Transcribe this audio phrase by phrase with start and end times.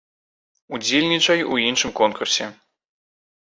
[0.77, 2.45] Удзельнічай у нашым конкурсе!